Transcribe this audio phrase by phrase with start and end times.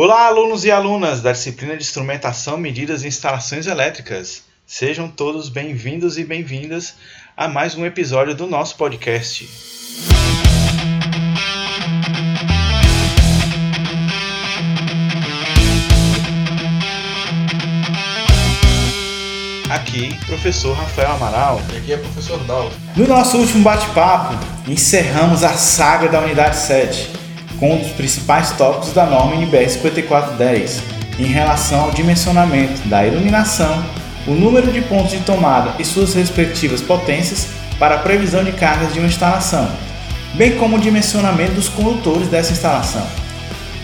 [0.00, 4.44] Olá, alunos e alunas da disciplina de Instrumentação, Medidas e Instalações Elétricas.
[4.64, 6.94] Sejam todos bem-vindos e bem-vindas
[7.36, 9.48] a mais um episódio do nosso podcast.
[19.68, 21.60] Aqui, professor Rafael Amaral.
[21.74, 22.70] E aqui é professor Dal.
[22.96, 24.34] No nosso último bate-papo,
[24.70, 27.17] encerramos a saga da unidade 7
[27.58, 30.82] com um dos principais tópicos da norma NBR 5410
[31.18, 33.84] em relação ao dimensionamento da iluminação,
[34.26, 38.92] o número de pontos de tomada e suas respectivas potências para a previsão de cargas
[38.92, 39.68] de uma instalação,
[40.34, 43.04] bem como o dimensionamento dos condutores dessa instalação.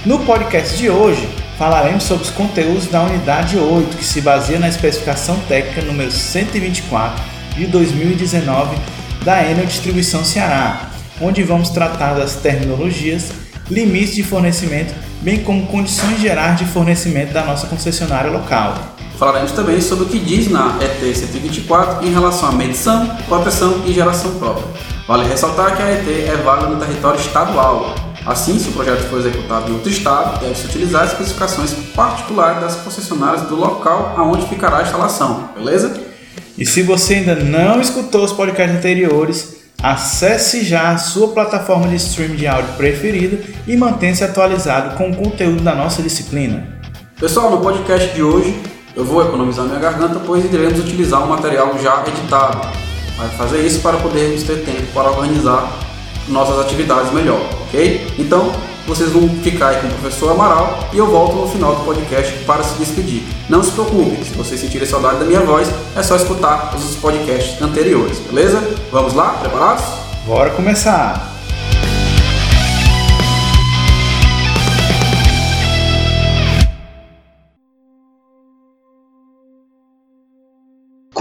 [0.04, 4.68] No podcast de hoje, falaremos sobre os conteúdos da unidade 8, que se baseia na
[4.68, 7.22] especificação técnica número 124
[7.56, 8.76] de 2019
[9.24, 16.20] da Enel Distribuição Ceará, onde vamos tratar das terminologias limites de fornecimento, bem como condições
[16.20, 18.74] gerais de fornecimento da nossa concessionária local.
[19.18, 23.92] Falaremos também sobre o que diz na ET 124 em relação à medição, proteção e
[23.92, 24.66] geração própria.
[25.06, 27.94] Vale ressaltar que a ET é válida no território estadual.
[28.26, 32.76] Assim, se o projeto for executado em outro estado, deve-se utilizar as especificações particulares das
[32.76, 35.94] concessionárias do local aonde ficará a instalação, beleza?
[36.56, 39.53] E se você ainda não escutou os podcasts anteriores,
[39.84, 45.14] Acesse já a sua plataforma de streaming de áudio preferida e mantenha-se atualizado com o
[45.14, 46.66] conteúdo da nossa disciplina.
[47.20, 48.58] Pessoal, no podcast de hoje
[48.96, 52.66] eu vou economizar minha garganta, pois iremos utilizar um material já editado.
[53.18, 55.70] Vai fazer isso para podermos ter tempo para organizar
[56.28, 58.06] nossas atividades melhor, ok?
[58.18, 58.54] Então,
[58.86, 62.32] vocês vão ficar aí com o professor Amaral e eu volto no final do podcast
[62.44, 63.22] para se despedir.
[63.48, 67.60] Não se preocupe, se vocês sentirem saudade da minha voz, é só escutar os podcasts
[67.60, 68.62] anteriores, beleza?
[68.90, 69.30] Vamos lá?
[69.40, 69.84] Preparados?
[70.26, 71.33] Bora começar!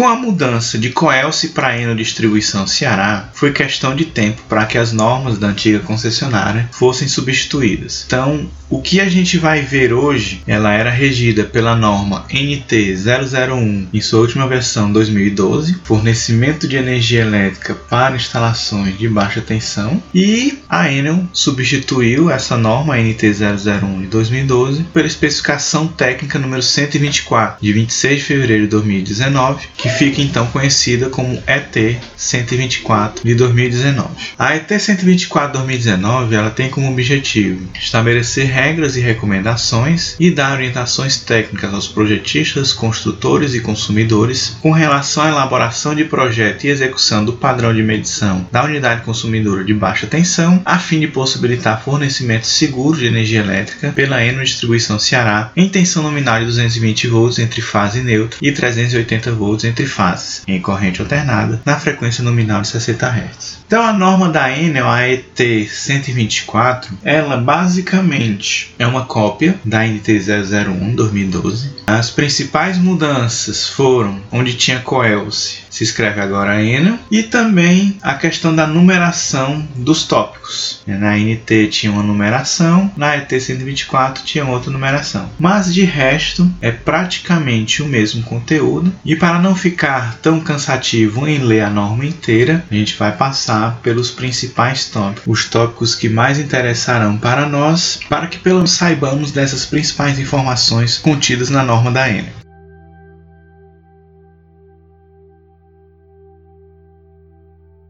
[0.03, 4.77] Com a mudança de Coelce para Eno Distribuição Ceará, foi questão de tempo para que
[4.77, 8.03] as normas da antiga concessionária fossem substituídas.
[8.05, 13.87] Então, o que a gente vai ver hoje, ela era regida pela norma NT 001
[13.93, 20.57] em sua última versão 2012, fornecimento de energia elétrica para instalações de baixa tensão, e
[20.67, 27.71] a Enel substituiu essa norma NT 001 de 2012 pela especificação técnica número 124 de
[27.71, 34.09] 26 de fevereiro de 2019, que fica então conhecida como ET 124 de 2019.
[34.37, 40.53] A ET 124 de 2019 ela tem como objetivo estabelecer regras e recomendações e dar
[40.53, 47.23] orientações técnicas aos projetistas, construtores e consumidores com relação à elaboração de projeto e execução
[47.23, 52.47] do padrão de medição da unidade consumidora de baixa tensão, a fim de possibilitar fornecimento
[52.47, 57.61] seguro de energia elétrica pela Eno Distribuição Ceará em tensão nominal de 220 volts entre
[57.61, 63.07] fase neutra e 380 volts entre fases, em corrente alternada, na frequência nominal de 60
[63.07, 63.63] Hz.
[63.65, 70.19] Então a norma da Enel, a ET 124, ela basicamente é uma cópia da NT
[70.19, 71.82] 001 2012.
[71.85, 78.55] As principais mudanças foram onde tinha Coelce, se escreve agora Enel, e também a questão
[78.55, 80.81] da numeração dos tópicos.
[80.87, 85.29] Na NT tinha uma numeração, na ET 124 tinha outra numeração.
[85.37, 91.39] Mas de resto é praticamente o mesmo conteúdo e para não ficar tão cansativo em
[91.39, 96.39] ler a norma inteira, a gente vai passar pelos principais tópicos, os tópicos que mais
[96.39, 102.07] interessarão para nós, para que pelo menos saibamos dessas principais informações contidas na norma da
[102.07, 102.42] ENA.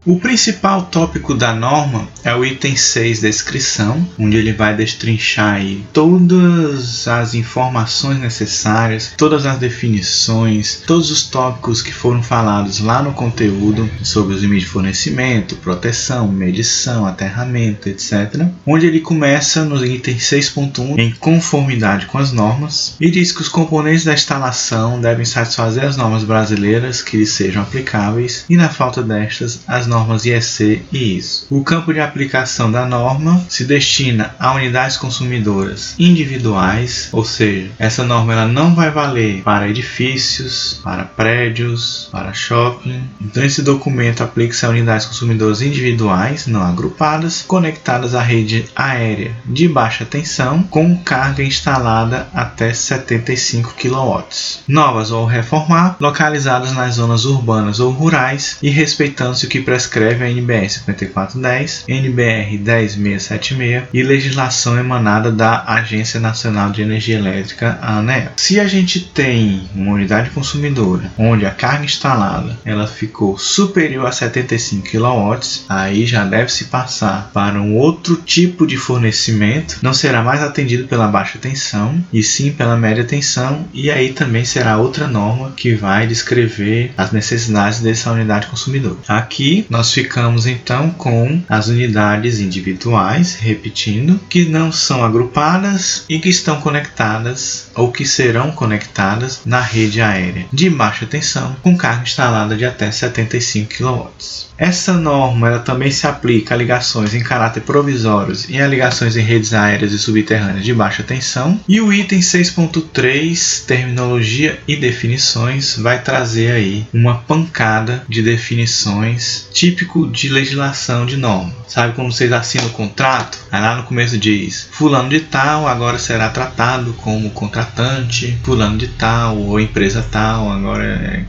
[0.06, 5.62] O principal tópico da norma é o item 6, descrição, onde ele vai destrinchar
[5.94, 13.14] todas as informações necessárias, todas as definições, todos os tópicos que foram falados lá no
[13.14, 18.46] conteúdo sobre os limites de fornecimento, proteção, medição, aterramento, etc.
[18.66, 23.48] Onde ele começa no item 6.1 em conformidade com as normas e diz que os
[23.48, 29.02] componentes da instalação devem satisfazer as normas brasileiras que lhes sejam aplicáveis e na falta
[29.02, 29.93] destas as normas
[30.24, 31.46] IEC e ISO.
[31.50, 38.04] O campo de aplicação da norma se destina a unidades consumidoras individuais, ou seja, essa
[38.04, 43.02] norma ela não vai valer para edifícios, para prédios, para shopping.
[43.20, 49.68] Então esse documento aplica-se a unidades consumidoras individuais, não agrupadas, conectadas à rede aérea de
[49.68, 54.24] baixa tensão com carga instalada até 75 kW.
[54.66, 60.24] Novas ou reformar, localizadas nas zonas urbanas ou rurais e respeitando-se o que precede prescreve
[60.24, 67.98] a NBR 5410, NBR 10676 e legislação emanada da Agência Nacional de Energia Elétrica, a
[67.98, 68.30] ANEEL.
[68.36, 74.12] Se a gente tem uma unidade consumidora onde a carga instalada ela ficou superior a
[74.12, 75.38] 75 kW,
[75.68, 80.88] aí já deve se passar para um outro tipo de fornecimento, não será mais atendido
[80.88, 85.74] pela baixa tensão e sim pela média tensão e aí também será outra norma que
[85.74, 88.96] vai descrever as necessidades dessa unidade consumidora.
[89.06, 96.28] Aqui nós ficamos então com as unidades individuais, repetindo, que não são agrupadas e que
[96.28, 102.56] estão conectadas ou que serão conectadas na rede aérea de baixa tensão com carga instalada
[102.56, 104.10] de até 75 kW.
[104.56, 109.22] Essa norma ela também se aplica a ligações em caráter provisórios e a ligações em
[109.22, 111.60] redes aéreas e subterrâneas de baixa tensão.
[111.68, 120.06] E o item 6.3, terminologia e definições, vai trazer aí uma pancada de definições típico
[120.06, 121.54] de legislação de norma.
[121.66, 123.38] Sabe como vocês assinam o contrato?
[123.50, 128.88] Aí lá no começo diz: Fulano de tal agora será tratado como contratante, Fulano de
[128.88, 130.84] tal ou empresa tal agora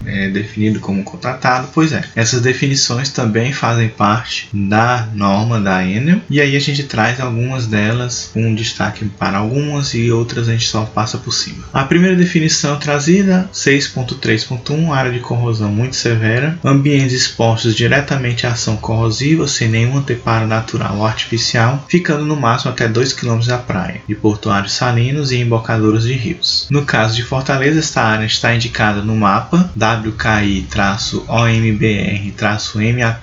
[0.06, 1.70] é, é definido como contratado.
[1.74, 6.84] Pois é, essas definições também fazem parte da norma da Enel e aí a gente
[6.84, 11.64] traz algumas delas, um destaque para algumas e outras a gente só passa por cima.
[11.74, 18.78] A primeira definição trazida, 6.3.1, área de corrosão muito severa, ambientes expostos diretamente à ação
[18.78, 24.02] corrosiva sem nenhum anteparo natural ou artificial, ficando no máximo até 2 km da praia,
[24.08, 26.68] de portuários salinos e embocadouros de rios.
[26.70, 30.66] No caso de Fortaleza, esta área está indicada no mapa WKI-OMBR-MA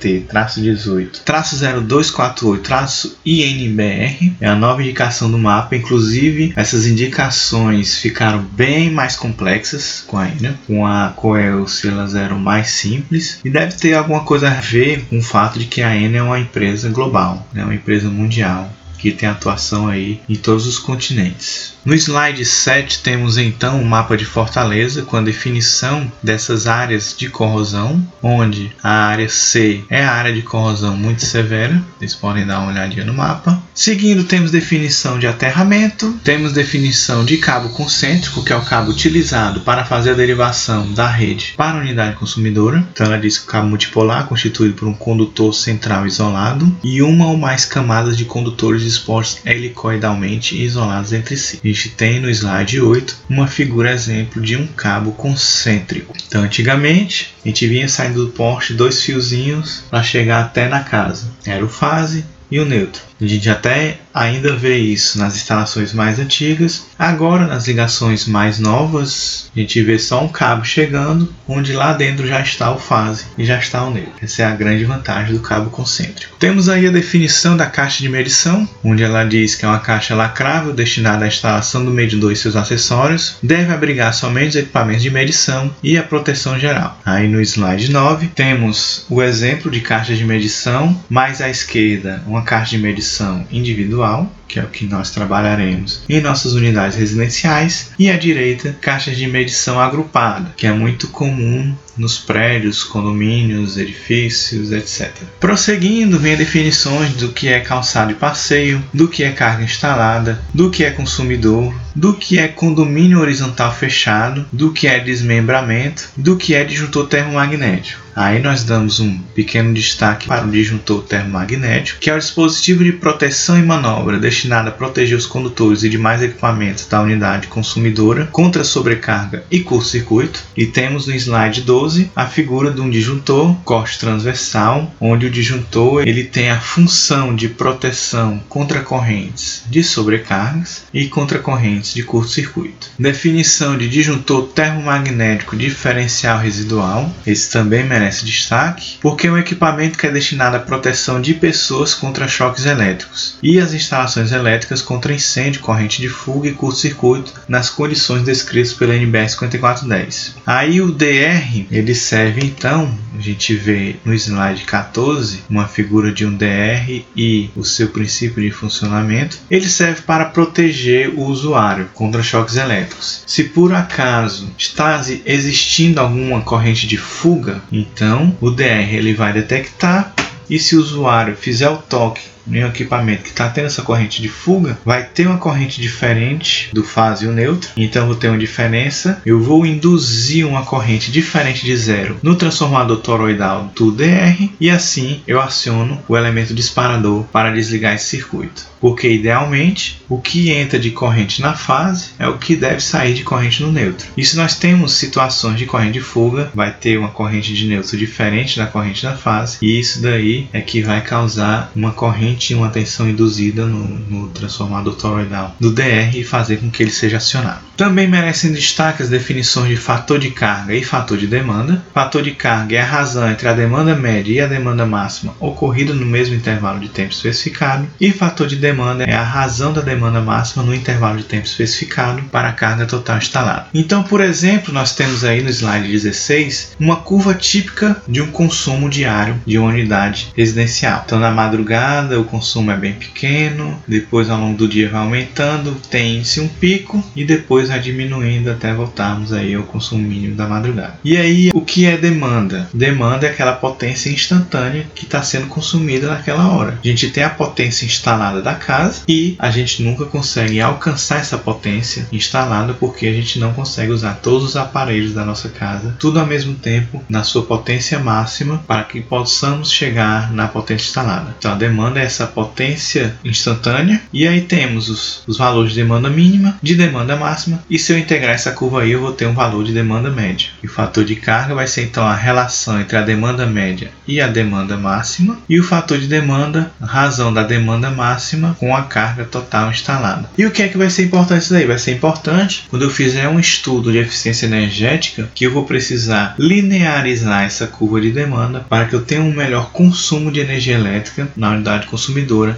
[0.01, 5.77] TRAT-18, traço 0248, traço INBR, é a nova indicação do mapa.
[5.77, 12.39] Inclusive, essas indicações ficaram bem mais complexas com a INA, com a Coelce elas eram
[12.39, 15.95] mais simples e deve ter alguma coisa a ver com o fato de que a
[15.95, 18.71] ENA é uma empresa global, é né, uma empresa mundial
[19.03, 21.75] que tem atuação aí em todos os continentes.
[21.85, 27.13] No slide 7 temos então o um mapa de Fortaleza com a definição dessas áreas
[27.19, 32.47] de corrosão, onde a área C é a área de corrosão muito severa, vocês podem
[32.47, 33.61] dar uma olhadinha no mapa.
[33.75, 39.61] Seguindo temos definição de aterramento, temos definição de cabo concêntrico, que é o cabo utilizado
[39.61, 42.87] para fazer a derivação da rede para a unidade consumidora.
[42.93, 47.27] Então ela diz que o cabo multipolar constituído por um condutor central isolado e uma
[47.27, 53.17] ou mais camadas de condutores dispostos helicoidalmente isolados entre si gente tem no slide 8
[53.29, 56.15] uma figura exemplo de um cabo concêntrico.
[56.27, 61.31] Então, antigamente, a gente vinha saindo do poste dois fiozinhos para chegar até na casa.
[61.45, 63.12] Era o fase e o neutro.
[63.23, 66.87] A gente até ainda vê isso nas instalações mais antigas.
[66.99, 72.27] Agora, nas ligações mais novas, a gente vê só um cabo chegando, onde lá dentro
[72.27, 74.13] já está o fase e já está o neutro.
[74.21, 76.37] Essa é a grande vantagem do cabo concêntrico.
[76.37, 80.17] Temos aí a definição da caixa de medição, onde ela diz que é uma caixa
[80.17, 85.11] lacrável destinada à instalação do medidor e seus acessórios, deve abrigar somente os equipamentos de
[85.11, 86.99] medição e a proteção geral.
[87.05, 92.43] Aí no slide 9 temos o exemplo de caixa de medição, mais à esquerda uma
[92.43, 93.12] caixa de medição
[93.51, 99.17] individual, que é o que nós trabalharemos em nossas unidades residenciais, e à direita, caixas
[99.17, 105.13] de medição agrupada, que é muito comum nos prédios, condomínios, edifícios, etc.
[105.39, 110.69] Prosseguindo, vem definições do que é calçado e passeio, do que é carga instalada, do
[110.69, 116.55] que é consumidor, do que é condomínio horizontal fechado, do que é desmembramento, do que
[116.55, 118.03] é disjuntor termomagnético.
[118.15, 122.93] Aí nós damos um pequeno destaque para o disjuntor termomagnético, que é o dispositivo de
[122.93, 128.65] proteção e manobra destinado a proteger os condutores e demais equipamentos da unidade consumidora contra
[128.65, 130.43] sobrecarga e curto-circuito.
[130.55, 136.07] E temos no slide 12 a figura de um disjuntor corte transversal, onde o disjuntor
[136.07, 142.91] ele tem a função de proteção contra correntes de sobrecargas e contra correntes de curto-circuito.
[142.99, 147.11] Definição de disjuntor termomagnético diferencial residual.
[147.27, 151.95] Esse também merece destaque porque é um equipamento que é destinado à proteção de pessoas
[151.95, 157.71] contra choques elétricos e as instalações elétricas contra incêndio, corrente de fuga e curto-circuito nas
[157.71, 160.37] condições descritas pela NBR 5410.
[160.47, 166.27] Aí o DR ele serve então, a gente vê no slide 14 uma figura de
[166.27, 169.39] um DR e o seu princípio de funcionamento.
[169.51, 173.25] Ele serve para proteger o usuário contra choques elétricos.
[173.27, 180.15] Se por acaso está existindo alguma corrente de fuga, então, o DR ele vai detectar
[180.51, 184.21] e se o usuário fizer o toque em um equipamento que está tendo essa corrente
[184.21, 188.29] de fuga, vai ter uma corrente diferente do fase e o neutro, então vou ter
[188.29, 189.21] uma diferença.
[189.25, 195.23] Eu vou induzir uma corrente diferente de zero no transformador toroidal do DR e assim
[195.27, 200.91] eu aciono o elemento disparador para desligar esse circuito porque idealmente o que entra de
[200.91, 204.09] corrente na fase é o que deve sair de corrente no neutro.
[204.17, 207.97] E se nós temos situações de corrente de fuga, vai ter uma corrente de neutro
[207.97, 212.55] diferente da corrente da fase, e isso daí é que vai causar uma corrente e
[212.55, 217.17] uma tensão induzida no, no transformador toroidal do DR e fazer com que ele seja
[217.17, 217.61] acionado.
[217.77, 221.83] Também merecem destaque as definições de fator de carga e fator de demanda.
[221.93, 225.95] Fator de carga é a razão entre a demanda média e a demanda máxima ocorrida
[225.95, 230.21] no mesmo intervalo de tempo especificado, e fator de demanda é a razão da demanda
[230.21, 233.67] máxima no intervalo de tempo especificado para a carga total instalada.
[233.75, 238.89] Então, por exemplo, nós temos aí no slide 16 uma curva típica de um consumo
[238.89, 241.03] diário de uma unidade residencial.
[241.05, 245.77] Então, na madrugada o consumo é bem pequeno, depois ao longo do dia vai aumentando,
[245.91, 250.99] tem-se um pico e depois vai diminuindo até voltarmos aí ao consumo mínimo da madrugada.
[251.05, 252.69] E aí, o que é demanda?
[252.73, 256.79] Demanda é aquela potência instantânea que está sendo consumida naquela hora.
[256.83, 261.39] A gente tem a potência instalada da casa e a gente nunca consegue alcançar essa
[261.39, 266.19] potência instalada porque a gente não consegue usar todos os aparelhos da nossa casa tudo
[266.19, 271.35] ao mesmo tempo na sua potência máxima para que possamos chegar na potência instalada.
[271.39, 276.11] Então a demanda é essa potência instantânea e aí temos os, os valores de demanda
[276.11, 279.35] mínima, de demanda máxima e se eu integrar essa curva aí eu vou ter um
[279.35, 280.49] valor de demanda média.
[280.63, 284.21] E o fator de carga vai ser então a relação entre a demanda média e
[284.21, 289.25] a demanda máxima e o fator de demanda, razão da demanda máxima com a carga
[289.25, 290.29] total instalada.
[290.37, 291.67] E o que é que vai ser importante isso daí?
[291.67, 296.35] Vai ser importante quando eu fizer um estudo de eficiência energética que eu vou precisar
[296.39, 301.29] linearizar essa curva de demanda para que eu tenha um melhor consumo de energia elétrica
[301.37, 301.87] na unidade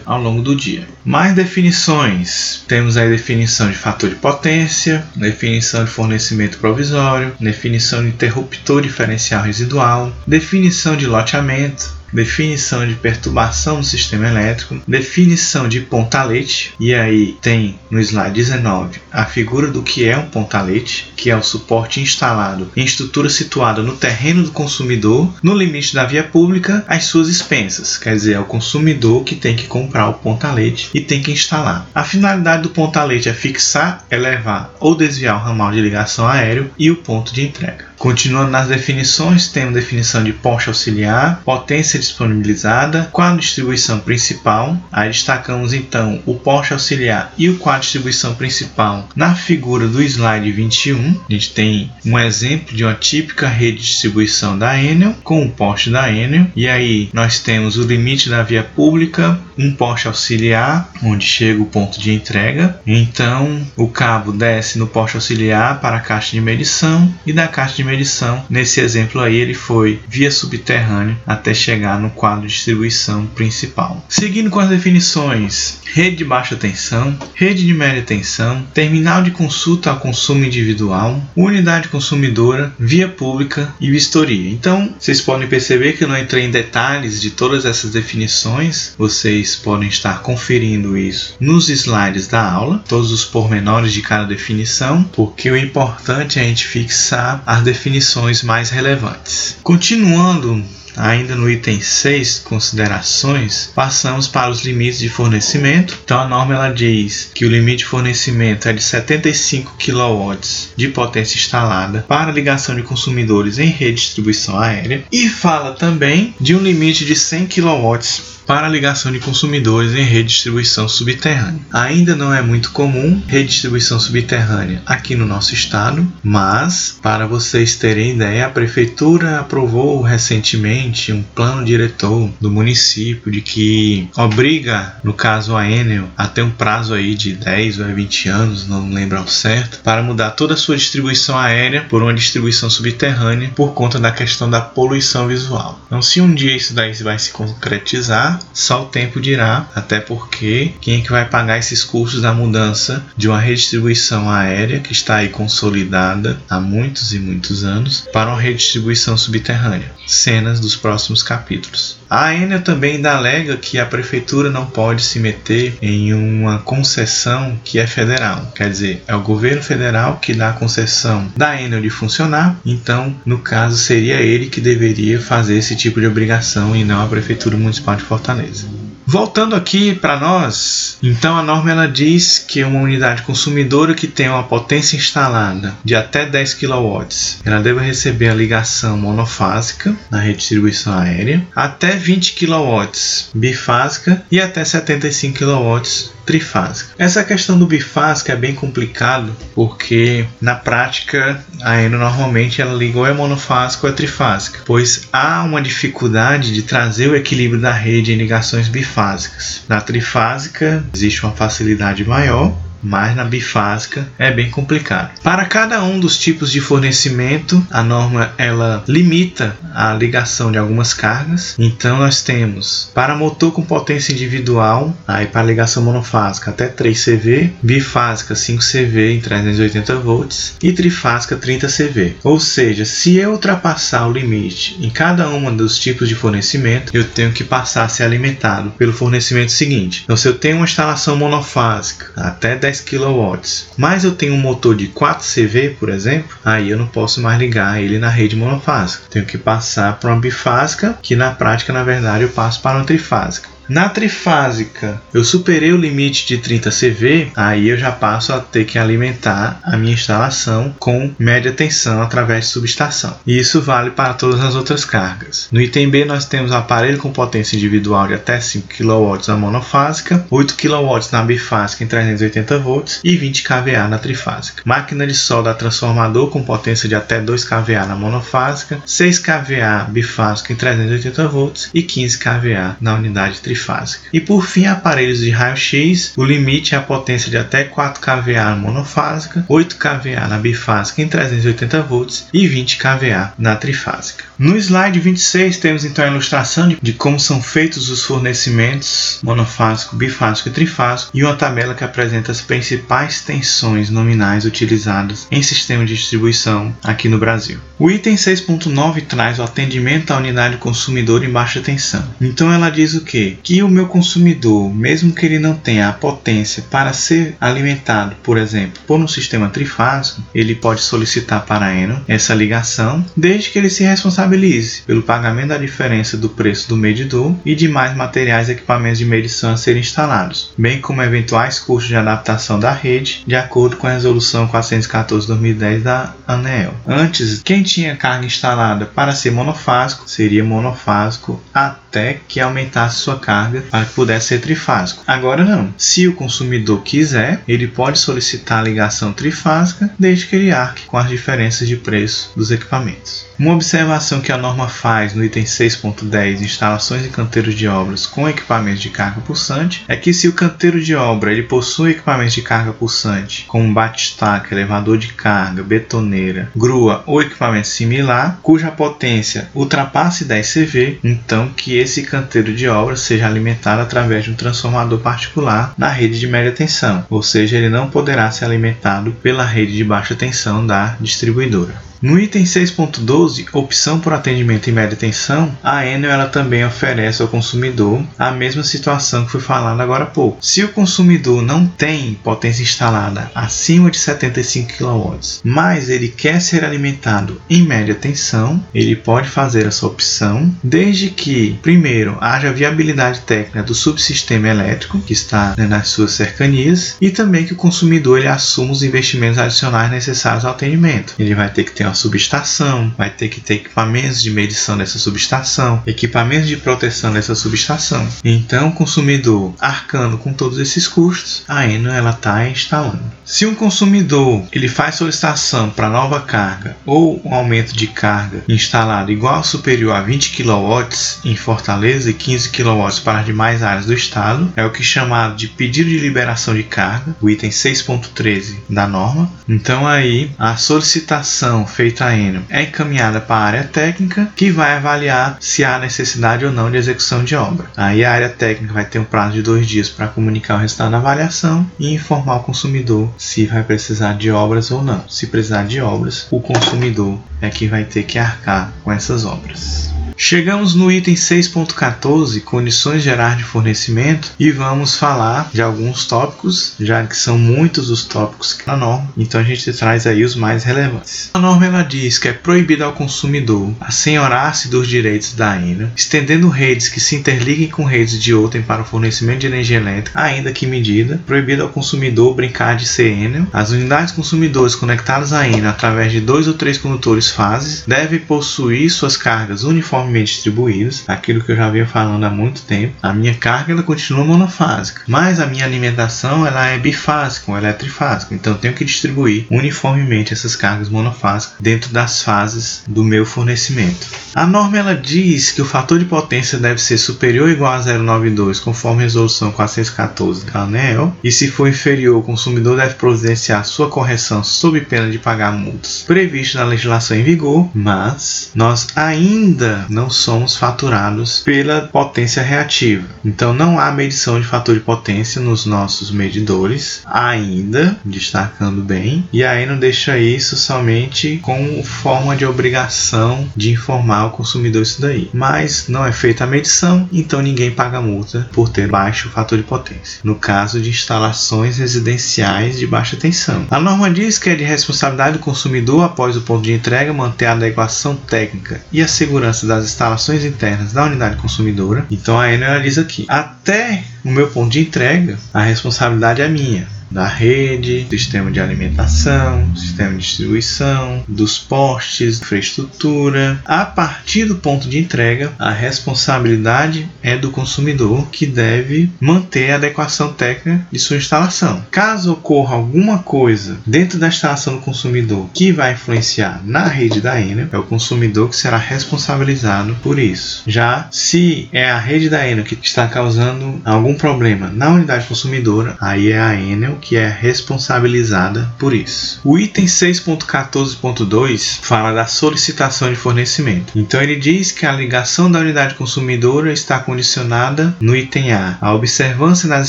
[0.07, 0.87] ao longo do dia.
[1.05, 2.65] Mais definições.
[2.67, 9.43] Temos aí definição de fator de potência, definição de fornecimento provisório, definição de interruptor diferencial
[9.43, 17.37] residual, definição de loteamento, definição de perturbação do sistema elétrico, definição de pontalete, e aí
[17.43, 22.01] tem no slide 19 a figura do que é um pontalete, que é o suporte
[22.01, 27.29] instalado em estrutura situada no terreno do consumidor, no limite da via pública, às suas
[27.29, 31.33] expensas, quer dizer, é o consumidor que tem que comprar o pontalete e tem que
[31.33, 31.89] instalar.
[31.95, 36.91] A finalidade do pontalete é fixar, elevar ou desviar o ramal de ligação aéreo e
[36.91, 37.94] o ponto de entrega.
[37.99, 44.77] Continuando nas definições, temos definição de poste auxiliar, potência disponibilizada, quadro distribuição principal.
[44.93, 50.51] Aí destacamos então o poste auxiliar e o quadro distribuição principal na figura do slide
[50.53, 51.21] 21.
[51.29, 55.51] A gente tem um exemplo de uma típica rede de distribuição da Enel com o
[55.51, 56.47] poste da Enel.
[56.55, 61.67] E aí nós temos o limite da via pública, um poste auxiliar, onde chega o
[61.67, 62.81] ponto de entrega.
[62.87, 67.77] Então o cabo desce no poste auxiliar para a caixa de medição e da caixa
[67.77, 68.45] de medição medição.
[68.49, 74.05] Nesse exemplo aí, ele foi via subterrâneo até chegar no quadro de distribuição principal.
[74.09, 79.91] Seguindo com as definições: rede de baixa tensão, rede de média tensão, terminal de consulta
[79.91, 84.51] ao consumo individual, unidade consumidora, via pública e vistoria.
[84.51, 88.95] Então, vocês podem perceber que eu não entrei em detalhes de todas essas definições.
[88.99, 95.05] Vocês podem estar conferindo isso nos slides da aula, todos os pormenores de cada definição,
[95.05, 99.57] porque o importante é a gente fixar as definições definições mais relevantes.
[99.63, 100.65] Continuando
[100.97, 105.99] Ainda no item 6, considerações, passamos para os limites de fornecimento.
[106.05, 110.39] Então a norma ela diz que o limite de fornecimento é de 75 kW
[110.77, 116.35] de potência instalada para ligação de consumidores em rede de distribuição aérea e fala também
[116.41, 117.99] de um limite de 100 kW
[118.47, 121.61] para ligação de consumidores em rede de distribuição subterrânea.
[121.73, 127.27] Ainda não é muito comum rede de distribuição subterrânea aqui no nosso estado, mas para
[127.27, 134.97] vocês terem ideia, a prefeitura aprovou recentemente um plano diretor do município de que obriga,
[135.03, 138.93] no caso a Enel, a ter um prazo aí de 10 ou 20 anos, não
[138.93, 143.73] lembro ao certo, para mudar toda a sua distribuição aérea por uma distribuição subterrânea por
[143.73, 145.81] conta da questão da poluição visual.
[145.87, 150.75] Então, se um dia isso daí vai se concretizar, só o tempo dirá, até porque
[150.81, 155.17] quem é que vai pagar esses custos da mudança de uma redistribuição aérea que está
[155.17, 159.93] aí consolidada há muitos e muitos anos para uma redistribuição subterrânea?
[160.07, 161.99] Cenas dos próximos capítulos.
[162.09, 167.59] A Enel também ainda alega que a prefeitura não pode se meter em uma concessão
[167.65, 168.53] que é federal.
[168.55, 173.15] Quer dizer, é o governo federal que dá a concessão da Enel de funcionar, então,
[173.25, 177.57] no caso, seria ele que deveria fazer esse tipo de obrigação e não a prefeitura
[177.57, 178.67] municipal de Fortaleza.
[179.07, 184.29] Voltando aqui para nós, então a norma ela diz que uma unidade consumidora que tem
[184.29, 187.07] uma potência instalada de até 10 kW,
[187.45, 192.91] ela deve receber a ligação monofásica na rede de distribuição aérea, até 20 kW
[193.35, 195.83] bifásica e até 75 kW
[196.25, 196.95] trifásica.
[196.99, 202.99] Essa questão do bifásico é bem complicado porque na prática a Eno normalmente ela liga
[202.99, 207.73] ou é monofásica ou é trifásica, pois há uma dificuldade de trazer o equilíbrio da
[207.73, 209.63] rede em ligações bifásicas.
[209.69, 212.55] Na trifásica existe uma facilidade maior
[212.85, 215.11] mas na bifásica é bem complicado.
[215.23, 220.93] Para cada um dos tipos de fornecimento, a norma ela limita a ligação de algumas
[220.93, 221.55] cargas.
[221.59, 227.53] Então nós temos para motor com potência individual, aí para ligação monofásica até 3 CV,
[227.63, 232.17] bifásica 5 CV em 380 volts e trifásica 30 CV.
[232.23, 237.05] Ou seja, se eu ultrapassar o limite em cada um dos tipos de fornecimento, eu
[237.05, 240.03] tenho que passar a ser alimentado pelo fornecimento seguinte.
[240.05, 243.39] Então se eu tenho uma instalação monofásica até 10 10 kW,
[243.77, 247.39] mas eu tenho um motor de 4 CV, por exemplo, aí eu não posso mais
[247.39, 249.05] ligar ele na rede monofásica.
[249.09, 252.85] Tenho que passar para uma bifásica, que na prática, na verdade, eu passo para uma
[252.85, 253.54] trifásica.
[253.67, 258.67] Na trifásica, eu superei o limite de 30 CV, aí eu já passo a ter
[258.67, 263.17] que alimentar a minha instalação com média tensão através de subestação.
[263.27, 265.49] E isso vale para todas as outras cargas.
[265.51, 270.27] No item B, nós temos aparelho com potência individual de até 5 kW na monofásica,
[270.31, 274.63] 8 kW na bifásica em 380 volts e 20 kVA na trifásica.
[274.67, 280.53] Máquina de solda transformador com potência de até 2 kVA na monofásica, 6 kVA bifásica
[280.53, 284.09] em 380 volts e 15 kVA na unidade trifásica trifásica.
[284.13, 288.45] E por fim, aparelhos de raio-x, o limite é a potência de até 4 kVA
[288.45, 294.25] na monofásica, 8 kVA na bifásica em 380 volts e 20 kVA na trifásica.
[294.39, 300.49] No slide 26 temos então a ilustração de, como são feitos os fornecimentos monofásico, bifásico
[300.49, 305.95] e trifásico e uma tabela que apresenta as principais tensões nominais utilizadas em sistema de
[305.95, 307.59] distribuição aqui no Brasil.
[307.79, 312.05] O item 6.9 traz o atendimento à unidade consumidor em baixa tensão.
[312.21, 313.39] Então ela diz o que?
[313.45, 318.39] Que o meu consumidor, mesmo que ele não tenha a potência para ser alimentado, por
[318.39, 323.59] exemplo, por um sistema trifásico, ele pode solicitar para a Enel essa ligação, desde que
[323.59, 328.49] ele se responsabilize pelo pagamento da diferença do preço do medidor e de mais materiais
[328.49, 333.23] e equipamentos de medição a serem instalados, bem como eventuais custos de adaptação da rede,
[333.27, 336.73] de acordo com a resolução 414/2010 da ANEEL.
[336.87, 343.34] Antes, quem tinha carga instalada para ser monofásico seria monofásico até que aumentasse sua carga
[343.35, 345.03] carga para que pudesse ser trifásico.
[345.07, 345.75] Agora não.
[345.77, 350.97] Se o consumidor quiser, ele pode solicitar a ligação trifásica desde que ele arque com
[350.97, 353.27] as diferenças de preço dos equipamentos.
[353.37, 358.29] Uma observação que a norma faz no item 6.10 instalações e canteiros de obras com
[358.29, 362.43] equipamentos de carga pulsante é que se o canteiro de obra ele possui equipamentos de
[362.43, 370.25] carga pulsante como batistaca, elevador de carga, betoneira, grua ou equipamento similar cuja potência ultrapasse
[370.25, 375.75] 10 CV, então que esse canteiro de obra seja alimentado através de um transformador particular
[375.77, 379.85] na rede de média tensão, ou seja, ele não poderá ser alimentado pela rede de
[379.85, 381.75] baixa tensão da distribuidora.
[382.03, 387.29] No item 6.12, opção por atendimento em média tensão, a Enel ela também oferece ao
[387.29, 390.39] consumidor a mesma situação que foi falada agora há pouco.
[390.41, 396.65] Se o consumidor não tem potência instalada acima de 75 kW, mas ele quer ser
[396.65, 403.63] alimentado em média tensão, ele pode fazer essa opção, desde que, primeiro, haja viabilidade técnica
[403.63, 408.29] do subsistema elétrico que está né, nas suas cercanias e também que o consumidor ele
[408.29, 411.15] assuma os investimentos adicionais necessários ao atendimento.
[411.19, 414.99] Ele vai ter que ter uma subestação, vai ter que ter equipamentos de medição dessa
[414.99, 418.07] subestação, equipamentos de proteção dessa subestação.
[418.25, 423.03] Então, o consumidor arcando com todos esses custos, a ela está instalando.
[423.25, 429.11] Se um consumidor ele faz solicitação para nova carga ou um aumento de carga instalado
[429.11, 430.89] igual ou superior a 20 kW
[431.25, 434.85] em Fortaleza e 15 kW para as demais áreas do estado, é o que é
[434.85, 439.31] chamado de pedido de liberação de carga, o item 6.13 da norma.
[439.49, 444.77] Então aí a solicitação feita a Enel é encaminhada para a área técnica que vai
[444.77, 447.67] avaliar se há necessidade ou não de execução de obra.
[447.77, 450.93] Aí a área técnica vai ter um prazo de dois dias para comunicar o resultado
[450.93, 455.09] da avaliação e informar o consumidor se vai precisar de obras ou não.
[455.09, 459.93] Se precisar de obras, o consumidor é que vai ter que arcar com essas obras.
[460.17, 467.05] Chegamos no item 6.14, condições gerais de fornecimento, e vamos falar de alguns tópicos, já
[467.05, 471.31] que são muitos os tópicos na norma, então a gente traz aí os mais relevantes.
[471.35, 476.49] A norma ela diz que é proibido ao consumidor assenhorar-se dos direitos da Enel, estendendo
[476.49, 480.53] redes que se interliguem com redes de outrem para o fornecimento de energia elétrica, ainda
[480.53, 483.47] que medida, proibido ao consumidor brincar de ser Enel.
[483.53, 488.89] As unidades consumidores conectadas à Enel através de dois ou três condutores fases devem possuir
[488.91, 489.65] suas cargas
[490.05, 492.95] uniformemente distribuídas, aquilo que eu já vinha falando há muito tempo.
[493.03, 497.73] A minha carga ela continua monofásica, mas a minha alimentação ela é bifásica, ela é
[497.73, 503.25] trifásica, então eu tenho que distribuir uniformemente essas cargas monofásicas dentro das fases do meu
[503.25, 504.07] fornecimento.
[504.35, 507.81] A norma ela diz que o fator de potência deve ser superior ou igual a
[507.81, 513.65] 0,92, conforme a resolução 414 da ANEEL, e se for inferior, o consumidor deve providenciar
[513.65, 519.87] sua correção sob pena de pagar multas previsto na legislação em vigor, mas nós ainda
[519.95, 523.07] não somos faturados pela potência reativa.
[523.25, 529.45] Então não há medição de fator de potência nos nossos medidores ainda, destacando bem, e
[529.45, 535.31] aí não deixa isso somente com forma de obrigação de informar o consumidor isso daí.
[535.33, 539.65] Mas não é feita a medição, então ninguém paga multa por ter baixo fator de
[539.65, 540.21] potência.
[540.25, 543.67] No caso de instalações residenciais de baixa tensão.
[543.71, 547.47] A norma diz que é de responsabilidade do consumidor após o ponto de entrega manter
[547.47, 552.07] a adequação técnica e a segurança das instalações internas da unidade consumidora.
[552.11, 556.87] Então a Enel diz aqui: até o meu ponto de entrega, a responsabilidade é minha
[557.11, 563.61] da rede, sistema de alimentação, sistema de distribuição, dos postes, infraestrutura.
[563.65, 569.77] A partir do ponto de entrega, a responsabilidade é do consumidor que deve manter a
[569.77, 571.85] adequação técnica de sua instalação.
[571.91, 577.41] Caso ocorra alguma coisa dentro da instalação do consumidor que vai influenciar na rede da
[577.41, 580.63] Enel, é o consumidor que será responsabilizado por isso.
[580.67, 585.97] Já se é a rede da Enel que está causando algum problema na unidade consumidora,
[586.01, 589.41] aí é a Enel que é responsabilizada por isso.
[589.45, 593.93] O item 6.14.2 fala da solicitação de fornecimento.
[593.95, 598.95] Então ele diz que a ligação da unidade consumidora está condicionada no item A à
[598.95, 599.89] observância nas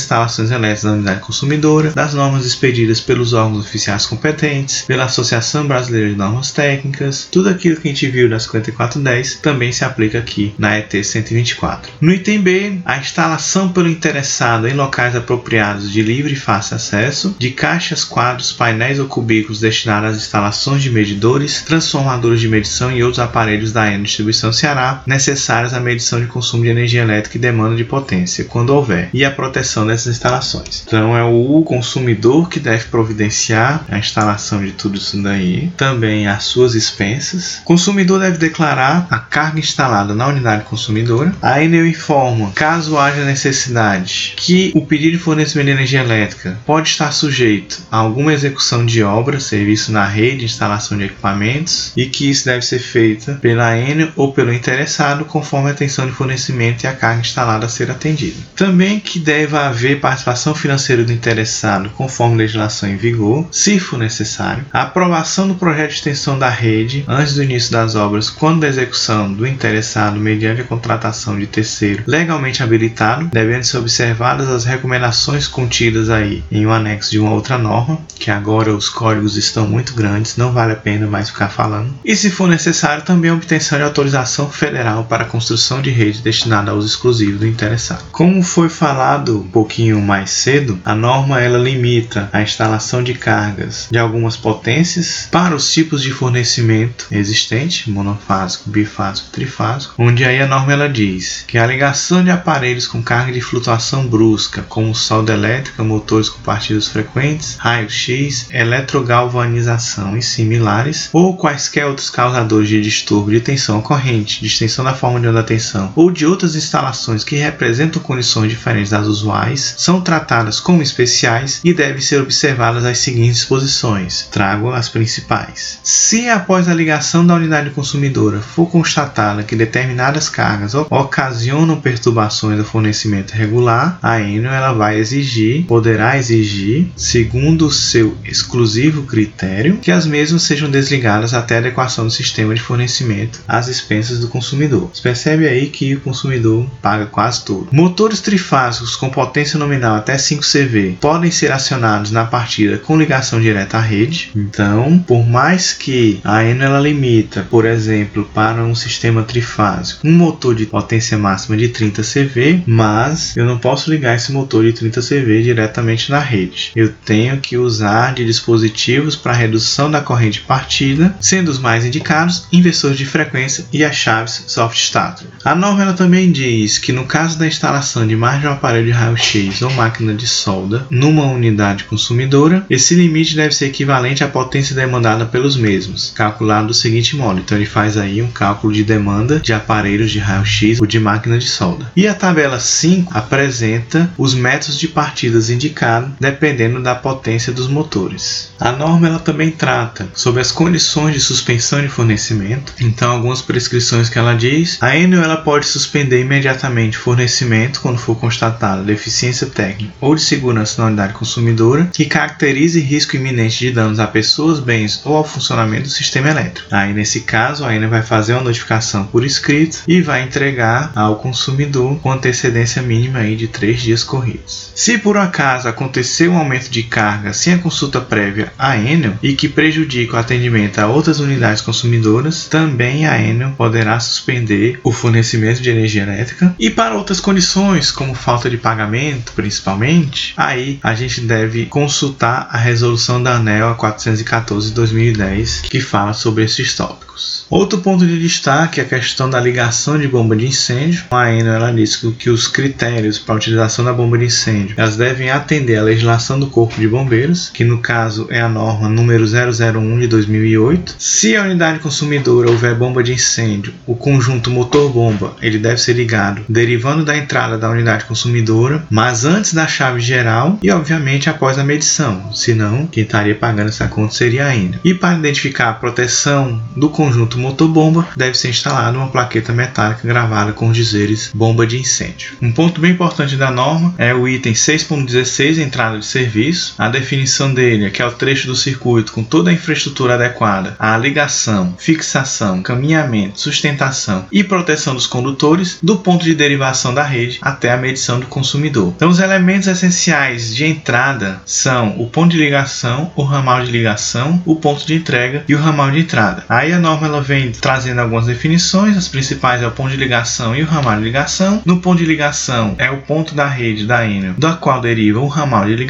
[0.00, 6.10] instalações elétricas da unidade consumidora, das normas expedidas pelos órgãos oficiais competentes, pela Associação Brasileira
[6.10, 10.54] de Normas Técnicas, tudo aquilo que a gente viu na 5410 também se aplica aqui
[10.58, 11.92] na ET 124.
[12.00, 16.95] No item B, a instalação pelo interessado em locais apropriados de livre e fácil acesso
[16.96, 22.90] acesso de caixas, quadros, painéis ou cubículos destinados às instalações de medidores, transformadores de medição
[22.90, 27.36] e outros aparelhos da Enel Distribuição Ceará necessários à medição de consumo de energia elétrica
[27.36, 30.84] e demanda de potência, quando houver, e a proteção dessas instalações.
[30.86, 36.44] Então é o consumidor que deve providenciar a instalação de tudo isso daí, também as
[36.44, 37.58] suas expensas.
[37.60, 41.34] O consumidor deve declarar a carga instalada na unidade consumidora.
[41.42, 46.85] A Enel informa, caso haja necessidade, que o pedido de fornecimento de energia elétrica pode
[46.90, 52.30] estar sujeito a alguma execução de obra, serviço na rede, instalação de equipamentos e que
[52.30, 56.86] isso deve ser feita pela Enel ou pelo interessado conforme a tensão de fornecimento e
[56.86, 58.36] a carga instalada a ser atendida.
[58.54, 64.64] Também que deve haver participação financeira do interessado conforme legislação em vigor, se for necessário,
[64.72, 68.68] a aprovação do projeto de extensão da rede antes do início das obras quando da
[68.68, 75.48] execução do interessado mediante a contratação de terceiro legalmente habilitado, devendo ser observadas as recomendações
[75.48, 79.94] contidas aí em um anexo de uma outra norma, que agora os códigos estão muito
[79.94, 81.94] grandes, não vale a pena mais ficar falando.
[82.04, 86.22] E se for necessário, também a obtenção de autorização federal para a construção de rede
[86.22, 88.04] destinada ao uso exclusivo do interessado.
[88.12, 93.88] Como foi falado um pouquinho mais cedo, a norma ela limita a instalação de cargas
[93.90, 100.46] de algumas potências para os tipos de fornecimento existente, monofásico, bifásico, trifásico, onde aí a
[100.46, 105.32] norma ela diz que a ligação de aparelhos com carga de flutuação brusca, como solda
[105.32, 113.38] elétrica, motores com partidos frequentes, raio-x, eletrogalvanização e similares, ou quaisquer outros causadores de distúrbio
[113.38, 117.36] de tensão corrente, de extensão da forma de onda tensão, ou de outras instalações que
[117.36, 123.36] representam condições diferentes das usuais, são tratadas como especiais e devem ser observadas as seguintes
[123.36, 124.26] disposições.
[124.32, 125.78] Trago as principais.
[125.84, 132.64] Se após a ligação da unidade consumidora for constatada que determinadas cargas ocasionam perturbações do
[132.64, 139.90] fornecimento regular, a Enel ela vai exigir, poderá exigir exigir, segundo seu exclusivo critério, que
[139.90, 144.90] as mesmas sejam desligadas até a adequação do sistema de fornecimento às expensas do consumidor.
[144.92, 147.68] Você percebe aí que o consumidor paga quase tudo.
[147.70, 153.40] Motores trifásicos com potência nominal até 5 CV podem ser acionados na partida com ligação
[153.40, 154.30] direta à rede.
[154.34, 160.54] Então, por mais que a Enel limita, por exemplo, para um sistema trifásico, um motor
[160.54, 165.00] de potência máxima de 30 CV, mas eu não posso ligar esse motor de 30
[165.00, 166.45] CV diretamente na rede.
[166.74, 172.46] Eu tenho que usar de dispositivos para redução da corrente partida, sendo os mais indicados
[172.52, 175.26] inversores de frequência e as chaves soft starter.
[175.44, 178.92] A norma também diz que no caso da instalação de mais de um aparelho de
[178.92, 184.74] raio-x ou máquina de solda numa unidade consumidora, esse limite deve ser equivalente à potência
[184.74, 187.40] demandada pelos mesmos, calculado do seguinte modo.
[187.40, 191.38] Então ele faz aí um cálculo de demanda de aparelhos de raio-x ou de máquina
[191.38, 191.90] de solda.
[191.96, 198.52] E a tabela 5 apresenta os métodos de partidas indicados dependendo da potência dos motores.
[198.60, 202.74] A norma ela também trata sobre as condições de suspensão de fornecimento.
[202.78, 208.16] Então algumas prescrições que ela diz, a Enel ela pode suspender imediatamente fornecimento quando for
[208.16, 213.98] constatada deficiência técnica ou de segurança na unidade consumidora que caracterize risco iminente de danos
[213.98, 216.68] a pessoas, bens ou ao funcionamento do sistema elétrico.
[216.70, 221.16] Aí nesse caso a Enel vai fazer uma notificação por escrito e vai entregar ao
[221.16, 224.70] consumidor com antecedência mínima aí de três dias corridos.
[224.74, 229.34] Se por acaso acontecer um aumento de carga sem a consulta prévia à Enel e
[229.34, 235.62] que prejudique o atendimento a outras unidades consumidoras, também a Enel poderá suspender o fornecimento
[235.62, 241.20] de energia elétrica e para outras condições, como falta de pagamento, principalmente, aí a gente
[241.20, 247.46] deve consultar a resolução da ANEL 414 de 2010 que fala sobre esses tópicos.
[247.48, 251.04] Outro ponto de destaque é a questão da ligação de bomba de incêndio.
[251.10, 251.74] A Enel ela
[252.18, 256.05] que os critérios para a utilização da bomba de incêndio elas devem atender à legislação
[256.38, 260.94] do Corpo de Bombeiros, que no caso é a norma número 001 de 2008.
[260.98, 266.42] Se a unidade consumidora houver bomba de incêndio, o conjunto motor-bomba ele deve ser ligado
[266.48, 271.64] derivando da entrada da unidade consumidora, mas antes da chave geral e obviamente após a
[271.64, 274.80] medição, senão quem estaria pagando essa conta seria a Enel.
[274.84, 280.52] E para identificar a proteção do conjunto motor-bomba, deve ser instalada uma plaqueta metálica gravada
[280.52, 282.34] com os dizeres bomba de incêndio.
[282.40, 286.74] Um ponto bem importante da norma é o item 6.16, entrada de serviço.
[286.78, 290.76] A definição dele é que é o trecho do circuito com toda a infraestrutura adequada
[290.78, 297.38] à ligação, fixação, caminhamento, sustentação e proteção dos condutores do ponto de derivação da rede
[297.42, 298.92] até a medição do consumidor.
[298.96, 304.42] Então, os elementos essenciais de entrada são o ponto de ligação, o ramal de ligação,
[304.44, 306.44] o ponto de entrega e o ramal de entrada.
[306.48, 310.54] Aí a norma ela vem trazendo algumas definições, as principais é o ponto de ligação
[310.54, 311.62] e o ramal de ligação.
[311.64, 315.28] No ponto de ligação é o ponto da rede da Enel, da qual deriva o
[315.28, 315.85] ramal de ligação,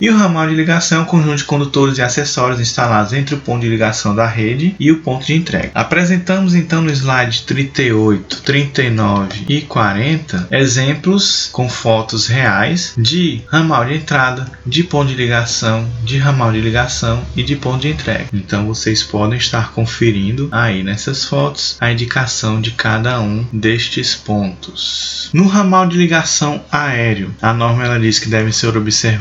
[0.00, 3.38] e o ramal de ligação é um conjunto de condutores e acessórios instalados entre o
[3.38, 5.70] ponto de ligação da rede e o ponto de entrega.
[5.74, 13.94] Apresentamos então no slide 38, 39 e 40 exemplos com fotos reais de ramal de
[13.94, 18.26] entrada, de ponto de ligação, de ramal de ligação e de ponto de entrega.
[18.32, 25.30] Então vocês podem estar conferindo aí nessas fotos a indicação de cada um destes pontos.
[25.32, 28.68] No ramal de ligação aéreo, a norma ela diz que devem ser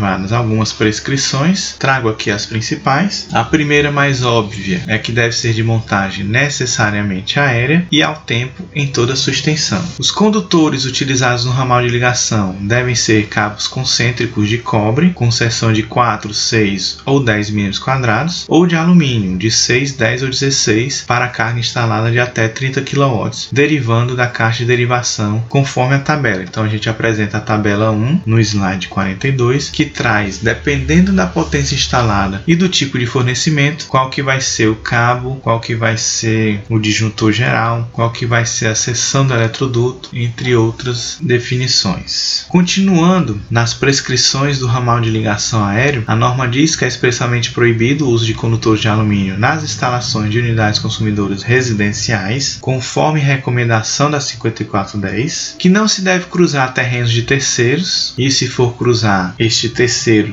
[0.09, 1.75] observadas algumas prescrições.
[1.77, 3.27] Trago aqui as principais.
[3.31, 8.63] A primeira mais óbvia é que deve ser de montagem necessariamente aérea e ao tempo
[8.73, 9.83] em toda a sua extensão.
[9.99, 15.71] Os condutores utilizados no ramal de ligação devem ser cabos concêntricos de cobre com seção
[15.71, 21.03] de 4, 6 ou 10 mm quadrados ou de alumínio de 6, 10 ou 16
[21.07, 26.43] para carga instalada de até 30 kW, derivando da caixa de derivação conforme a tabela.
[26.43, 31.75] Então a gente apresenta a tabela 1 no slide 42, que traz, dependendo da potência
[31.75, 35.97] instalada e do tipo de fornecimento, qual que vai ser o cabo, qual que vai
[35.97, 42.45] ser o disjuntor geral, qual que vai ser a seção do eletroduto, entre outras definições.
[42.47, 48.05] Continuando nas prescrições do ramal de ligação aéreo, a norma diz que é expressamente proibido
[48.05, 54.21] o uso de condutores de alumínio nas instalações de unidades consumidoras residenciais, conforme recomendação da
[54.21, 59.88] 5410, que não se deve cruzar terrenos de terceiros e se for cruzar, este terceiro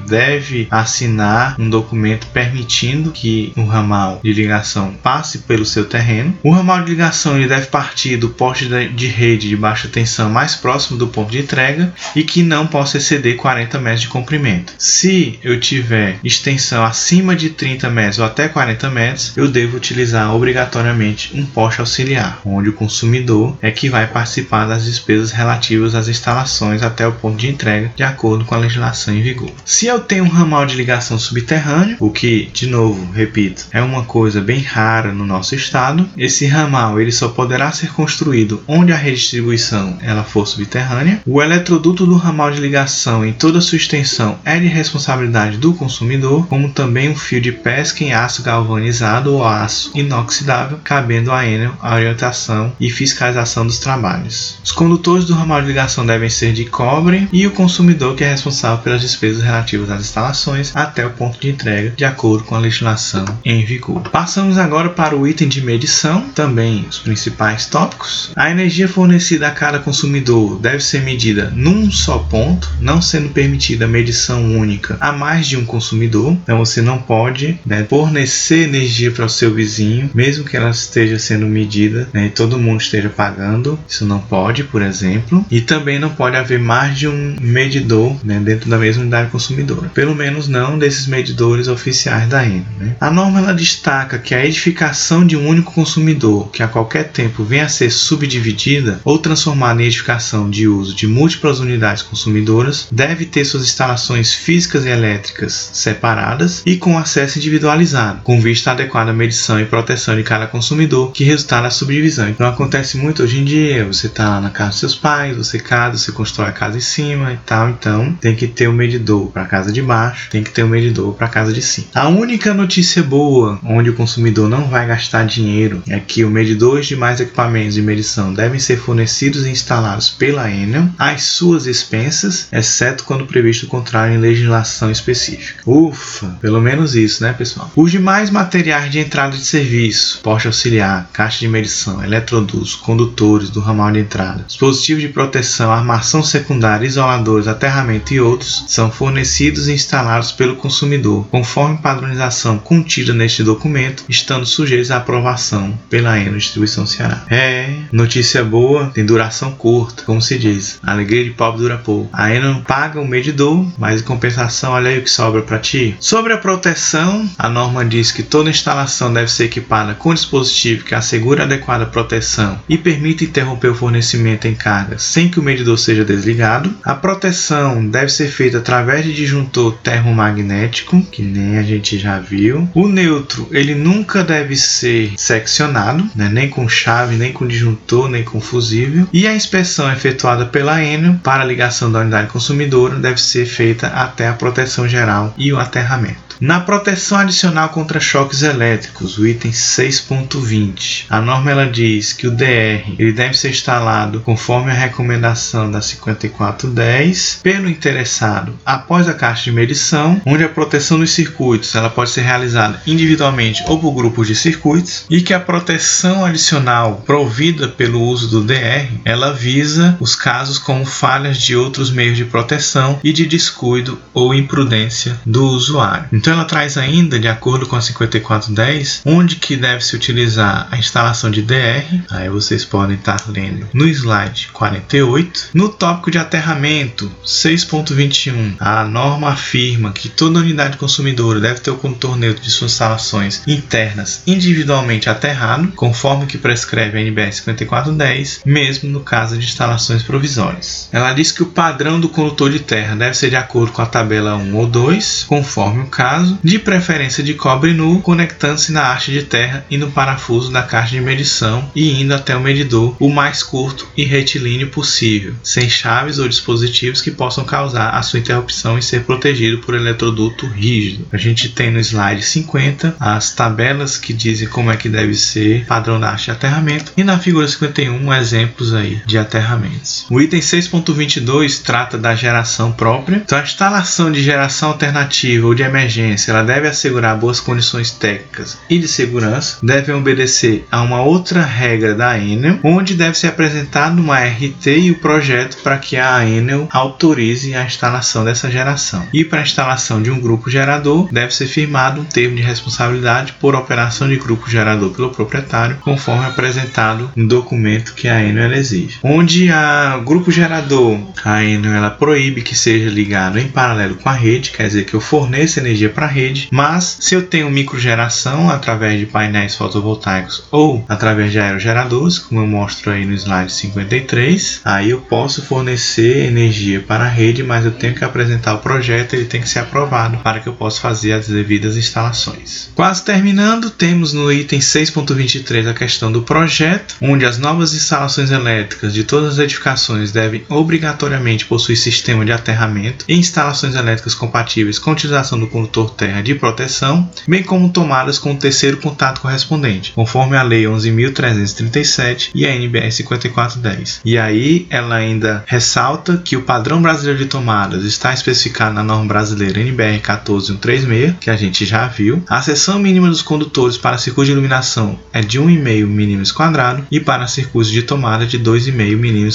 [0.06, 6.36] deve assinar um documento permitindo que o ramal de ligação passe pelo seu terreno.
[6.42, 10.54] O ramal de ligação ele deve partir do poste de rede de baixa tensão mais
[10.54, 14.74] próximo do ponto de entrega e que não possa exceder 40 metros de comprimento.
[14.78, 20.34] Se eu tiver extensão acima de 30 metros ou até 40 metros, eu devo utilizar
[20.34, 26.08] obrigatoriamente um poste auxiliar, onde o consumidor é que vai participar das despesas relativas às
[26.08, 29.45] instalações até o ponto de entrega, de acordo com a legislação em vigor.
[29.64, 34.04] Se eu tenho um ramal de ligação subterrâneo, o que, de novo, repito, é uma
[34.04, 38.96] coisa bem rara no nosso estado, esse ramal ele só poderá ser construído onde a
[38.96, 41.20] redistribuição ela for subterrânea.
[41.26, 46.46] O eletroduto do ramal de ligação em toda sua extensão é de responsabilidade do consumidor,
[46.46, 51.74] como também um fio de pesca em aço galvanizado ou aço inoxidável, cabendo a Enel
[51.80, 54.58] a orientação e fiscalização dos trabalhos.
[54.62, 58.30] Os condutores do ramal de ligação devem ser de cobre e o consumidor que é
[58.30, 62.60] responsável pelas despesas relativas às instalações até o ponto de entrega, de acordo com a
[62.60, 64.02] legislação em vigor.
[64.10, 68.30] Passamos agora para o item de medição, também os principais tópicos.
[68.36, 73.86] A energia fornecida a cada consumidor deve ser medida num só ponto, não sendo permitida
[73.86, 76.36] medição única a mais de um consumidor.
[76.42, 81.18] Então você não pode né, fornecer energia para o seu vizinho, mesmo que ela esteja
[81.18, 83.78] sendo medida né, e todo mundo esteja pagando.
[83.88, 85.44] Isso não pode, por exemplo.
[85.50, 89.88] E também não pode haver mais de um medidor né, dentro da mesma unidade consumidora.
[89.88, 92.66] Pelo menos não desses medidores oficiais da ENA.
[92.78, 92.96] Né?
[93.00, 97.44] A norma ela destaca que a edificação de um único consumidor, que a qualquer tempo
[97.44, 103.24] venha a ser subdividida ou transformada em edificação de uso de múltiplas unidades consumidoras, deve
[103.24, 109.12] ter suas instalações físicas e elétricas separadas e com acesso individualizado, com vista à adequada
[109.12, 112.28] medição e proteção de cada consumidor que resultar na subdivisão.
[112.28, 115.98] Então acontece muito hoje em dia, você está na casa dos seus pais, você casa,
[115.98, 119.42] você constrói a casa em cima e tal, então tem que ter um medidor para
[119.42, 121.86] a casa de baixo, tem que ter um medidor para casa de cima.
[121.94, 126.80] A única notícia boa onde o consumidor não vai gastar dinheiro é que o medidor
[126.80, 132.48] de mais equipamentos de medição devem ser fornecidos e instalados pela Enel às suas expensas,
[132.52, 135.62] exceto quando previsto o contrário em legislação específica.
[135.66, 137.70] Ufa, pelo menos isso, né, pessoal?
[137.76, 143.60] Os demais materiais de entrada de serviço, poste auxiliar, caixa de medição, eletrodutos, condutores do
[143.60, 149.72] ramal de entrada, dispositivos de proteção, armação secundária, isoladores, aterramento e outros, são fornecidos e
[149.72, 156.86] instalados pelo consumidor, conforme padronização contida neste documento, estando sujeitos à aprovação pela Enel Distribuição
[156.86, 157.24] Ceará.
[157.30, 160.78] É, notícia boa, tem duração curta, como se diz.
[160.82, 162.10] Alegria de pobre dura pouco.
[162.12, 165.96] A Enel paga o medidor, mas em compensação, olha aí o que sobra para ti.
[166.00, 170.94] Sobre a proteção, a norma diz que toda instalação deve ser equipada com dispositivo que
[170.94, 176.04] assegure adequada proteção e permita interromper o fornecimento em carga sem que o medidor seja
[176.04, 176.74] desligado.
[176.84, 182.68] A proteção deve ser feita através de disjuntor termomagnético, que nem a gente já viu.
[182.74, 186.28] O neutro, ele nunca deve ser seccionado, né?
[186.28, 189.06] nem com chave, nem com disjuntor, nem com fusível.
[189.12, 193.88] E a inspeção efetuada pela Enel para a ligação da unidade consumidora deve ser feita
[193.88, 196.25] até a proteção geral e o aterramento.
[196.38, 202.30] Na proteção adicional contra choques elétricos, o item 6.20, a norma ela diz que o
[202.30, 209.44] DR ele deve ser instalado conforme a recomendação da 5410 pelo interessado após a caixa
[209.44, 214.26] de medição, onde a proteção dos circuitos ela pode ser realizada individualmente ou por grupos
[214.26, 220.14] de circuitos e que a proteção adicional provida pelo uso do DR ela visa os
[220.14, 226.08] casos como falhas de outros meios de proteção e de descuido ou imprudência do usuário.
[226.26, 230.76] Então ela traz ainda, de acordo com a 5410, onde que deve se utilizar a
[230.76, 231.86] instalação de DR.
[232.10, 235.50] Aí vocês podem estar lendo no slide 48.
[235.54, 241.76] No tópico de aterramento 6.21, a norma afirma que toda unidade consumidora deve ter o
[241.76, 248.40] condutor neutro de suas instalações internas individualmente aterrado, conforme o que prescreve a NBS 5410,
[248.44, 250.88] mesmo no caso de instalações provisórias.
[250.90, 253.86] Ela diz que o padrão do condutor de terra deve ser de acordo com a
[253.86, 258.92] tabela 1 ou 2, conforme o caso caso, de preferência de cobre nu, conectando-se na
[258.92, 262.96] haste de terra e no parafuso da caixa de medição e indo até o medidor
[262.98, 268.18] o mais curto e retilíneo possível, sem chaves ou dispositivos que possam causar a sua
[268.18, 271.06] interrupção e ser protegido por eletroduto rígido.
[271.12, 275.66] A gente tem no slide 50 as tabelas que dizem como é que deve ser
[275.66, 280.06] padrão da haste de aterramento e na figura 51 exemplos aí de aterramentos.
[280.10, 283.16] O item 6.22 trata da geração própria.
[283.16, 287.90] Então a instalação de geração alternativa ou de emergência emergência ela deve assegurar boas condições
[287.90, 293.28] técnicas e de segurança, deve obedecer a uma outra regra da Enel, onde deve ser
[293.28, 299.06] apresentado uma RT e o projeto para que a Enel autorize a instalação dessa geração.
[299.12, 303.34] E para a instalação de um grupo gerador, deve ser firmado um termo de responsabilidade
[303.34, 308.98] por operação de grupo gerador pelo proprietário, conforme apresentado no documento que a Enel exige.
[309.02, 314.12] Onde a grupo gerador, a Enel ela proíbe que seja ligado em paralelo com a
[314.12, 318.50] rede, quer dizer que eu forneça energia para a rede, mas se eu tenho microgeração
[318.50, 324.60] através de painéis fotovoltaicos ou através de aerogeradores, como eu mostro aí no slide 53,
[324.62, 329.14] aí eu posso fornecer energia para a rede, mas eu tenho que apresentar o projeto,
[329.14, 332.70] ele tem que ser aprovado para que eu possa fazer as devidas instalações.
[332.74, 338.92] Quase terminando, temos no item 6.23 a questão do projeto, onde as novas instalações elétricas
[338.92, 344.90] de todas as edificações devem obrigatoriamente possuir sistema de aterramento e instalações elétricas compatíveis com
[344.90, 349.92] a utilização do condutor terra de proteção, bem como tomadas com o terceiro contato correspondente,
[349.92, 354.00] conforme a Lei 11.337 e a NBR 5410.
[354.04, 359.06] E aí ela ainda ressalta que o padrão brasileiro de tomadas está especificado na norma
[359.06, 362.22] brasileira NBR 14136, que a gente já viu.
[362.28, 367.26] A seção mínima dos condutores para circuito de iluminação é de 1,5 mm e para
[367.26, 369.26] circuitos de tomada de 2,5 mm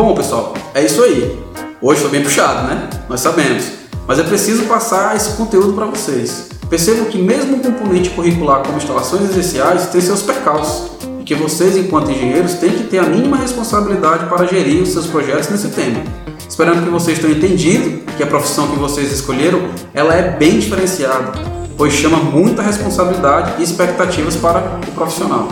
[0.09, 1.39] Bom, pessoal, é isso aí.
[1.79, 2.89] Hoje foi bem puxado, né?
[3.07, 3.65] Nós sabemos.
[4.07, 6.49] Mas é preciso passar esse conteúdo para vocês.
[6.67, 11.77] Percebam que mesmo um componente curricular como instalações essenciais tem seus percalços e que vocês,
[11.77, 16.01] enquanto engenheiros, têm que ter a mínima responsabilidade para gerir os seus projetos nesse tema.
[16.49, 21.33] Esperando que vocês tenham entendido que a profissão que vocês escolheram ela é bem diferenciada,
[21.77, 25.49] pois chama muita responsabilidade e expectativas para o profissional.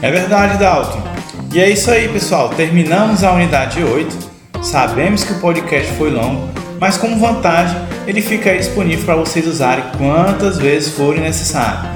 [0.00, 1.13] É verdade, Dalton.
[1.54, 2.48] E é isso aí, pessoal.
[2.48, 4.32] Terminamos a unidade 8.
[4.60, 6.48] Sabemos que o podcast foi longo,
[6.80, 7.76] mas como vantagem,
[8.08, 11.90] ele fica aí disponível para vocês usarem quantas vezes forem necessário.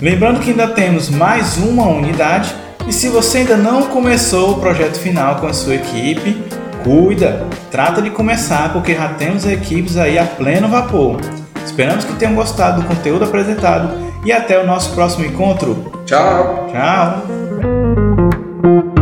[0.00, 2.54] Lembrando que ainda temos mais uma unidade
[2.86, 6.40] e se você ainda não começou o projeto final com a sua equipe,
[6.84, 11.20] cuida, trata de começar porque já temos equipes aí a pleno vapor.
[11.64, 13.90] Esperamos que tenham gostado do conteúdo apresentado
[14.24, 15.92] e até o nosso próximo encontro.
[16.06, 16.68] Tchau.
[16.70, 17.51] Tchau.
[18.62, 19.01] thank you.